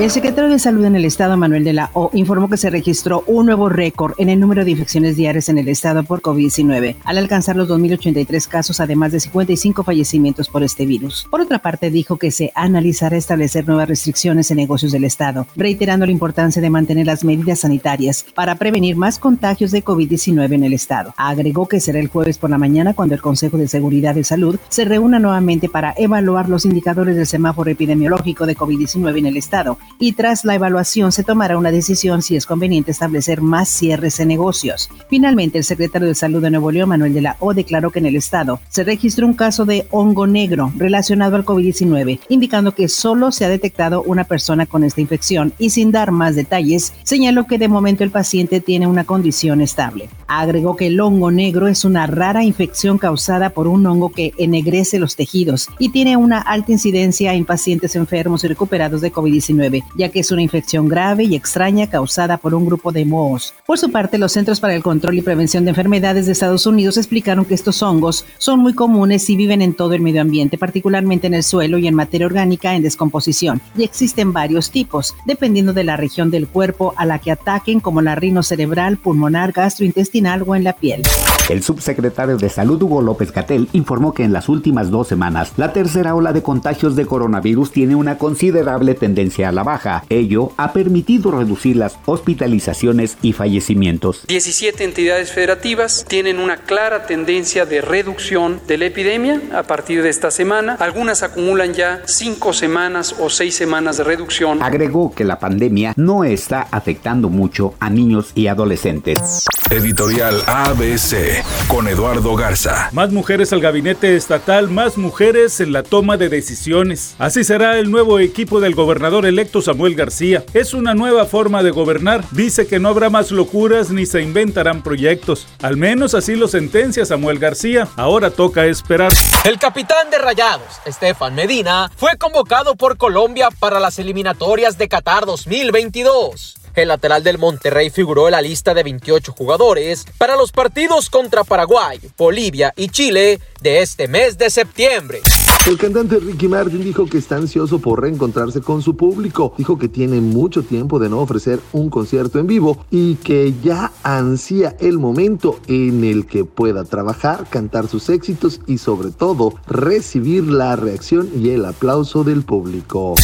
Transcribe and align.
El 0.00 0.10
secretario 0.10 0.48
de 0.48 0.58
Salud 0.58 0.86
en 0.86 0.96
el 0.96 1.04
Estado, 1.04 1.36
Manuel 1.36 1.62
de 1.62 1.74
la 1.74 1.90
O, 1.92 2.08
informó 2.14 2.48
que 2.48 2.56
se 2.56 2.70
registró 2.70 3.22
un 3.26 3.44
nuevo 3.44 3.68
récord 3.68 4.14
en 4.16 4.30
el 4.30 4.40
número 4.40 4.64
de 4.64 4.70
infecciones 4.70 5.14
diarias 5.14 5.50
en 5.50 5.58
el 5.58 5.68
Estado 5.68 6.04
por 6.04 6.22
COVID-19, 6.22 6.96
al 7.04 7.18
alcanzar 7.18 7.54
los 7.54 7.68
2.083 7.68 8.48
casos, 8.48 8.80
además 8.80 9.12
de 9.12 9.20
55 9.20 9.84
fallecimientos 9.84 10.48
por 10.48 10.62
este 10.62 10.86
virus. 10.86 11.26
Por 11.28 11.42
otra 11.42 11.58
parte, 11.58 11.90
dijo 11.90 12.16
que 12.16 12.30
se 12.30 12.50
analizará 12.54 13.18
establecer 13.18 13.68
nuevas 13.68 13.90
restricciones 13.90 14.50
en 14.50 14.56
negocios 14.56 14.90
del 14.90 15.04
Estado, 15.04 15.46
reiterando 15.54 16.06
la 16.06 16.12
importancia 16.12 16.62
de 16.62 16.70
mantener 16.70 17.04
las 17.04 17.22
medidas 17.22 17.58
sanitarias 17.58 18.24
para 18.34 18.54
prevenir 18.54 18.96
más 18.96 19.18
contagios 19.18 19.70
de 19.70 19.84
COVID-19 19.84 20.54
en 20.54 20.64
el 20.64 20.72
Estado. 20.72 21.12
Agregó 21.18 21.68
que 21.68 21.78
será 21.78 22.00
el 22.00 22.08
jueves 22.08 22.38
por 22.38 22.48
la 22.48 22.56
mañana 22.56 22.94
cuando 22.94 23.14
el 23.14 23.20
Consejo 23.20 23.58
de 23.58 23.68
Seguridad 23.68 24.14
de 24.14 24.24
Salud 24.24 24.58
se 24.70 24.86
reúna 24.86 25.18
nuevamente 25.18 25.68
para 25.68 25.92
evaluar 25.98 26.48
los 26.48 26.64
indicadores 26.64 27.16
del 27.16 27.26
semáforo 27.26 27.70
epidemiológico 27.70 28.46
de 28.46 28.56
COVID-19 28.56 29.18
en 29.18 29.26
el 29.26 29.36
Estado 29.36 29.76
y 29.98 30.12
tras 30.12 30.44
la 30.44 30.54
evaluación 30.54 31.12
se 31.12 31.24
tomará 31.24 31.58
una 31.58 31.70
decisión 31.70 32.22
si 32.22 32.36
es 32.36 32.46
conveniente 32.46 32.90
establecer 32.90 33.40
más 33.40 33.68
cierres 33.68 34.20
en 34.20 34.28
negocios. 34.28 34.90
Finalmente, 35.08 35.58
el 35.58 35.64
secretario 35.64 36.08
de 36.08 36.14
Salud 36.14 36.42
de 36.42 36.50
Nuevo 36.50 36.70
León, 36.70 36.88
Manuel 36.88 37.14
de 37.14 37.22
la 37.22 37.36
O, 37.40 37.54
declaró 37.54 37.90
que 37.90 37.98
en 37.98 38.06
el 38.06 38.16
estado 38.16 38.60
se 38.68 38.84
registró 38.84 39.26
un 39.26 39.34
caso 39.34 39.64
de 39.64 39.86
hongo 39.90 40.26
negro 40.26 40.72
relacionado 40.76 41.36
al 41.36 41.44
COVID-19, 41.44 42.20
indicando 42.28 42.74
que 42.74 42.88
solo 42.88 43.32
se 43.32 43.44
ha 43.44 43.48
detectado 43.48 44.02
una 44.02 44.24
persona 44.24 44.66
con 44.66 44.84
esta 44.84 45.00
infección 45.00 45.52
y 45.58 45.70
sin 45.70 45.92
dar 45.92 46.10
más 46.10 46.34
detalles, 46.34 46.92
señaló 47.02 47.46
que 47.46 47.58
de 47.58 47.68
momento 47.68 48.04
el 48.04 48.10
paciente 48.10 48.60
tiene 48.60 48.86
una 48.86 49.04
condición 49.04 49.60
estable. 49.60 50.08
Agregó 50.32 50.76
que 50.76 50.86
el 50.86 51.00
hongo 51.00 51.32
negro 51.32 51.66
es 51.66 51.84
una 51.84 52.06
rara 52.06 52.44
infección 52.44 52.98
causada 52.98 53.50
por 53.50 53.66
un 53.66 53.84
hongo 53.84 54.12
que 54.12 54.32
ennegrece 54.38 55.00
los 55.00 55.16
tejidos 55.16 55.66
y 55.80 55.88
tiene 55.88 56.16
una 56.16 56.38
alta 56.38 56.70
incidencia 56.70 57.34
en 57.34 57.44
pacientes 57.44 57.96
enfermos 57.96 58.44
y 58.44 58.46
recuperados 58.46 59.00
de 59.00 59.12
COVID-19 59.12 59.82
ya 59.96 60.08
que 60.10 60.20
es 60.20 60.30
una 60.30 60.40
infección 60.40 60.88
grave 60.88 61.24
y 61.24 61.34
extraña 61.34 61.88
causada 61.88 62.36
por 62.36 62.54
un 62.54 62.64
grupo 62.64 62.92
de 62.92 63.04
mohos. 63.04 63.54
Por 63.66 63.76
su 63.76 63.90
parte, 63.90 64.18
los 64.18 64.30
Centros 64.30 64.60
para 64.60 64.76
el 64.76 64.84
Control 64.84 65.18
y 65.18 65.22
Prevención 65.22 65.64
de 65.64 65.70
Enfermedades 65.70 66.26
de 66.26 66.32
Estados 66.32 66.64
Unidos 66.64 66.96
explicaron 66.96 67.44
que 67.44 67.54
estos 67.54 67.82
hongos 67.82 68.24
son 68.38 68.60
muy 68.60 68.74
comunes 68.74 69.28
y 69.30 69.36
viven 69.36 69.62
en 69.62 69.74
todo 69.74 69.94
el 69.94 70.00
medio 70.00 70.22
ambiente, 70.22 70.58
particularmente 70.58 71.26
en 71.26 71.34
el 71.34 71.42
suelo 71.42 71.76
y 71.78 71.88
en 71.88 71.96
materia 71.96 72.28
orgánica 72.28 72.76
en 72.76 72.84
descomposición, 72.84 73.60
y 73.76 73.82
existen 73.82 74.32
varios 74.32 74.70
tipos, 74.70 75.16
dependiendo 75.26 75.72
de 75.72 75.82
la 75.82 75.96
región 75.96 76.30
del 76.30 76.46
cuerpo 76.46 76.94
a 76.96 77.04
la 77.04 77.18
que 77.18 77.32
ataquen, 77.32 77.80
como 77.80 78.00
la 78.00 78.16
cerebral, 78.42 78.96
pulmonar, 78.96 79.50
gastrointestinal 79.50 80.19
o 80.20 80.54
en 80.54 80.64
la 80.64 80.74
piel. 80.74 81.02
El 81.48 81.62
subsecretario 81.62 82.36
de 82.36 82.48
Salud 82.48 82.80
Hugo 82.80 83.02
López 83.02 83.32
Catel 83.32 83.68
informó 83.72 84.14
que 84.14 84.22
en 84.22 84.32
las 84.32 84.48
últimas 84.48 84.90
dos 84.90 85.08
semanas 85.08 85.52
la 85.56 85.72
tercera 85.72 86.14
ola 86.14 86.32
de 86.32 86.42
contagios 86.42 86.94
de 86.94 87.06
coronavirus 87.06 87.72
tiene 87.72 87.96
una 87.96 88.18
considerable 88.18 88.94
tendencia 88.94 89.48
a 89.48 89.52
la 89.52 89.64
baja. 89.64 90.04
Ello 90.10 90.52
ha 90.58 90.72
permitido 90.72 91.32
reducir 91.32 91.76
las 91.76 91.98
hospitalizaciones 92.06 93.16
y 93.22 93.32
fallecimientos. 93.32 94.26
17 94.28 94.84
entidades 94.84 95.32
federativas 95.32 96.04
tienen 96.06 96.38
una 96.38 96.58
clara 96.58 97.06
tendencia 97.06 97.66
de 97.66 97.80
reducción 97.80 98.60
de 98.68 98.78
la 98.78 98.84
epidemia 98.84 99.40
a 99.52 99.64
partir 99.64 100.02
de 100.02 100.10
esta 100.10 100.30
semana. 100.30 100.76
Algunas 100.78 101.22
acumulan 101.22 101.74
ya 101.74 102.02
cinco 102.04 102.52
semanas 102.52 103.16
o 103.18 103.28
seis 103.30 103.56
semanas 103.56 103.96
de 103.96 104.04
reducción. 104.04 104.62
Agregó 104.62 105.12
que 105.12 105.24
la 105.24 105.38
pandemia 105.38 105.94
no 105.96 106.22
está 106.22 106.68
afectando 106.70 107.28
mucho 107.28 107.74
a 107.80 107.90
niños 107.90 108.30
y 108.34 108.46
adolescentes. 108.46 109.46
Editorial 109.70 110.09
ABC 110.18 111.44
con 111.68 111.86
Eduardo 111.86 112.34
Garza. 112.34 112.90
Más 112.92 113.12
mujeres 113.12 113.52
al 113.52 113.60
gabinete 113.60 114.16
estatal, 114.16 114.68
más 114.68 114.98
mujeres 114.98 115.60
en 115.60 115.72
la 115.72 115.84
toma 115.84 116.16
de 116.16 116.28
decisiones. 116.28 117.14
Así 117.18 117.44
será 117.44 117.78
el 117.78 117.92
nuevo 117.92 118.18
equipo 118.18 118.60
del 118.60 118.74
gobernador 118.74 119.24
electo 119.24 119.62
Samuel 119.62 119.94
García. 119.94 120.44
Es 120.52 120.74
una 120.74 120.94
nueva 120.94 121.26
forma 121.26 121.62
de 121.62 121.70
gobernar. 121.70 122.24
Dice 122.32 122.66
que 122.66 122.80
no 122.80 122.88
habrá 122.88 123.08
más 123.08 123.30
locuras 123.30 123.90
ni 123.90 124.04
se 124.04 124.20
inventarán 124.20 124.82
proyectos. 124.82 125.46
Al 125.62 125.76
menos 125.76 126.14
así 126.14 126.34
lo 126.34 126.48
sentencia 126.48 127.06
Samuel 127.06 127.38
García. 127.38 127.86
Ahora 127.94 128.30
toca 128.30 128.66
esperar. 128.66 129.12
El 129.44 129.60
capitán 129.60 130.10
de 130.10 130.18
Rayados, 130.18 130.80
Estefan 130.86 131.36
Medina, 131.36 131.88
fue 131.96 132.16
convocado 132.18 132.74
por 132.74 132.96
Colombia 132.96 133.48
para 133.60 133.78
las 133.78 134.00
eliminatorias 134.00 134.76
de 134.76 134.88
Qatar 134.88 135.24
2022. 135.24 136.59
El 136.80 136.88
lateral 136.88 137.22
del 137.22 137.36
Monterrey 137.36 137.90
figuró 137.90 138.26
en 138.26 138.32
la 138.32 138.40
lista 138.40 138.72
de 138.72 138.82
28 138.82 139.32
jugadores 139.32 140.06
para 140.16 140.34
los 140.34 140.50
partidos 140.50 141.10
contra 141.10 141.44
Paraguay, 141.44 142.00
Bolivia 142.16 142.72
y 142.74 142.88
Chile 142.88 143.38
de 143.60 143.82
este 143.82 144.08
mes 144.08 144.38
de 144.38 144.48
septiembre. 144.48 145.20
El 145.70 145.78
cantante 145.78 146.18
Ricky 146.18 146.48
Martin 146.48 146.82
dijo 146.82 147.06
que 147.06 147.18
está 147.18 147.36
ansioso 147.36 147.78
por 147.78 148.02
reencontrarse 148.02 148.60
con 148.60 148.82
su 148.82 148.96
público. 148.96 149.54
Dijo 149.56 149.78
que 149.78 149.86
tiene 149.86 150.20
mucho 150.20 150.64
tiempo 150.64 150.98
de 150.98 151.08
no 151.08 151.20
ofrecer 151.20 151.60
un 151.72 151.90
concierto 151.90 152.40
en 152.40 152.48
vivo 152.48 152.84
y 152.90 153.14
que 153.14 153.54
ya 153.62 153.92
ansía 154.02 154.74
el 154.80 154.98
momento 154.98 155.60
en 155.68 156.02
el 156.02 156.26
que 156.26 156.44
pueda 156.44 156.82
trabajar, 156.82 157.46
cantar 157.48 157.86
sus 157.86 158.08
éxitos 158.08 158.60
y 158.66 158.78
sobre 158.78 159.12
todo 159.12 159.54
recibir 159.68 160.42
la 160.48 160.74
reacción 160.74 161.28
y 161.36 161.50
el 161.50 161.64
aplauso 161.64 162.24
del 162.24 162.42
público. 162.42 163.14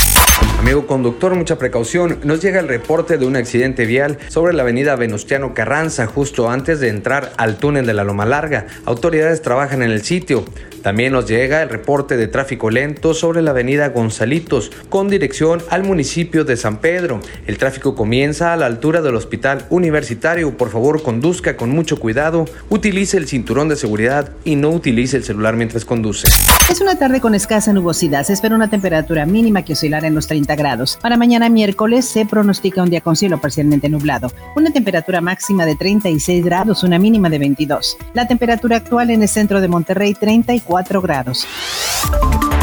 Amigo 0.61 0.87
conductor, 0.87 1.35
mucha 1.35 1.59
precaución. 1.59 2.21
Nos 2.23 2.41
llega 2.43 2.61
el 2.61 2.69
reporte 2.69 3.19
de 3.19 3.27
un 3.27 3.35
accidente 3.35 3.87
vial 3.87 4.19
sobre 4.29 4.53
la 4.53 4.63
avenida 4.63 4.95
Venustiano 4.95 5.53
Carranza, 5.53 6.07
justo 6.07 6.49
antes 6.49 6.79
de 6.79 6.91
entrar 6.91 7.33
al 7.39 7.59
túnel 7.59 7.87
de 7.87 7.95
la 7.95 8.05
Loma 8.05 8.25
Larga. 8.25 8.67
Autoridades 8.85 9.43
trabajan 9.43 9.83
en 9.83 9.91
el 9.91 10.03
sitio. 10.03 10.45
También 10.87 11.15
nos 11.15 11.27
llega 11.27 11.63
el 11.63 11.69
reporte 11.69 12.17
de 12.17 12.29
tráfico 12.29 12.71
lento 12.71 13.13
sobre 13.13 13.43
la 13.43 13.51
avenida 13.51 13.89
Gonzalitos, 13.89 14.71
con 14.89 15.09
dirección 15.09 15.61
al 15.69 15.83
municipio 15.83 16.45
de 16.45 16.57
San 16.57 16.77
Pedro. 16.77 17.19
El 17.49 17.59
tráfico 17.59 17.97
comienza 17.97 18.53
a 18.53 18.57
la 18.57 18.67
altura 18.67 19.03
del 19.03 19.17
hospital 19.17 19.67
universitario. 19.71 20.57
Por 20.57 20.71
favor, 20.71 21.03
conduzca 21.03 21.57
con 21.57 21.71
mucho 21.71 21.99
cuidado, 21.99 22.45
utilice 22.71 23.17
el 23.17 23.27
cinturón 23.27 23.69
de 23.69 23.75
seguridad 23.75 24.31
y 24.45 24.55
no 24.55 24.71
utilice 24.71 25.17
el 25.17 25.25
celular 25.25 25.57
mientras 25.57 25.85
conduce. 25.85 26.29
Es 26.71 26.81
una 26.81 26.95
tarde 26.95 27.21
con 27.21 27.35
escasa 27.35 27.73
nubosidad. 27.73 28.23
Se 28.23 28.35
espera 28.35 28.55
una 28.55 28.71
temperatura 28.71 29.27
mínima 29.27 29.63
que 29.63 29.73
oscilará 29.73 30.07
en 30.07 30.15
los 30.15 30.29
30 30.29 30.55
grados. 30.55 31.01
Para 31.03 31.17
mañana 31.17 31.49
miércoles 31.49 32.05
se 32.05 32.27
pronostica 32.27 32.85
un 32.85 32.91
día 32.91 33.01
con 33.01 33.17
cielo 33.17 33.41
parcialmente 33.41 33.89
nublado. 33.89 34.31
Una 34.55 34.71
temperatura 34.71 35.21
máxima 35.21 35.67
de 35.67 35.75
36 35.75 36.45
grados, 36.45 36.85
una 36.85 37.01
mínima 37.01 37.29
de 37.29 37.41
22. 37.41 37.99
La 38.15 38.29
temperatura 38.29 38.77
actual 38.77 39.11
en 39.11 39.23
el 39.23 39.29
centro 39.29 39.61
de 39.61 39.67
Monterrey 39.67 40.15
34 40.15 40.76
grados. 41.03 41.47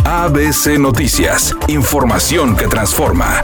ABC 0.05 0.77
Noticias. 0.77 1.55
Información 1.67 2.55
que 2.55 2.67
transforma. 2.67 3.41